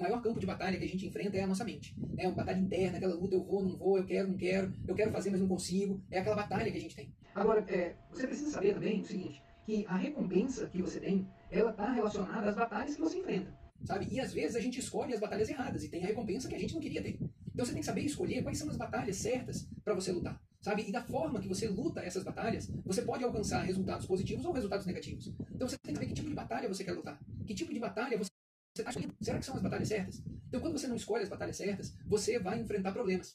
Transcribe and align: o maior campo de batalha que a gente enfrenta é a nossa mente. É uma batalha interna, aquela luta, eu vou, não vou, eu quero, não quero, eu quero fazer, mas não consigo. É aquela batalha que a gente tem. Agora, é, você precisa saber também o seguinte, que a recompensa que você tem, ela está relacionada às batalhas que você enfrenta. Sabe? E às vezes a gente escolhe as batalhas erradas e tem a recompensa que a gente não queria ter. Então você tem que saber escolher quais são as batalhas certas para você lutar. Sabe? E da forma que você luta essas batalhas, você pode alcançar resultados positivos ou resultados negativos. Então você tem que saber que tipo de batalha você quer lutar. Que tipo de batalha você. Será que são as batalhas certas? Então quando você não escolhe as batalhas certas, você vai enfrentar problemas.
o 0.00 0.02
maior 0.02 0.22
campo 0.22 0.40
de 0.40 0.46
batalha 0.46 0.78
que 0.78 0.84
a 0.84 0.88
gente 0.88 1.06
enfrenta 1.06 1.36
é 1.36 1.42
a 1.42 1.46
nossa 1.46 1.62
mente. 1.62 1.94
É 2.16 2.26
uma 2.26 2.34
batalha 2.34 2.58
interna, 2.58 2.96
aquela 2.96 3.14
luta, 3.14 3.34
eu 3.34 3.44
vou, 3.44 3.62
não 3.62 3.76
vou, 3.76 3.98
eu 3.98 4.04
quero, 4.04 4.28
não 4.28 4.36
quero, 4.36 4.74
eu 4.88 4.94
quero 4.94 5.10
fazer, 5.12 5.30
mas 5.30 5.40
não 5.40 5.48
consigo. 5.48 6.02
É 6.10 6.20
aquela 6.20 6.36
batalha 6.36 6.70
que 6.72 6.78
a 6.78 6.80
gente 6.80 6.96
tem. 6.96 7.12
Agora, 7.34 7.64
é, 7.68 7.94
você 8.10 8.26
precisa 8.26 8.50
saber 8.50 8.74
também 8.74 9.02
o 9.02 9.04
seguinte, 9.04 9.42
que 9.64 9.84
a 9.86 9.96
recompensa 9.96 10.66
que 10.68 10.80
você 10.80 10.98
tem, 10.98 11.28
ela 11.50 11.70
está 11.70 11.92
relacionada 11.92 12.48
às 12.48 12.56
batalhas 12.56 12.94
que 12.94 13.00
você 13.00 13.18
enfrenta. 13.18 13.54
Sabe? 13.84 14.08
E 14.10 14.20
às 14.20 14.32
vezes 14.32 14.56
a 14.56 14.60
gente 14.60 14.80
escolhe 14.80 15.14
as 15.14 15.20
batalhas 15.20 15.48
erradas 15.48 15.84
e 15.84 15.88
tem 15.88 16.02
a 16.02 16.06
recompensa 16.06 16.48
que 16.48 16.54
a 16.54 16.58
gente 16.58 16.74
não 16.74 16.80
queria 16.80 17.02
ter. 17.02 17.18
Então 17.52 17.64
você 17.64 17.72
tem 17.72 17.80
que 17.80 17.86
saber 17.86 18.02
escolher 18.02 18.42
quais 18.42 18.58
são 18.58 18.68
as 18.68 18.76
batalhas 18.76 19.16
certas 19.16 19.68
para 19.84 19.94
você 19.94 20.12
lutar. 20.12 20.40
Sabe? 20.60 20.84
E 20.86 20.92
da 20.92 21.02
forma 21.02 21.40
que 21.40 21.48
você 21.48 21.68
luta 21.68 22.00
essas 22.00 22.22
batalhas, 22.22 22.70
você 22.84 23.02
pode 23.02 23.24
alcançar 23.24 23.62
resultados 23.62 24.06
positivos 24.06 24.44
ou 24.44 24.52
resultados 24.52 24.86
negativos. 24.86 25.32
Então 25.54 25.66
você 25.66 25.76
tem 25.78 25.92
que 25.92 25.98
saber 25.98 26.06
que 26.06 26.14
tipo 26.14 26.28
de 26.28 26.34
batalha 26.34 26.68
você 26.68 26.84
quer 26.84 26.92
lutar. 26.92 27.18
Que 27.46 27.54
tipo 27.54 27.72
de 27.72 27.80
batalha 27.80 28.18
você. 28.84 29.08
Será 29.20 29.38
que 29.38 29.44
são 29.44 29.56
as 29.56 29.62
batalhas 29.62 29.88
certas? 29.88 30.22
Então 30.48 30.60
quando 30.60 30.78
você 30.78 30.86
não 30.86 30.96
escolhe 30.96 31.22
as 31.22 31.28
batalhas 31.28 31.56
certas, 31.56 31.94
você 32.06 32.38
vai 32.38 32.60
enfrentar 32.60 32.92
problemas. 32.92 33.28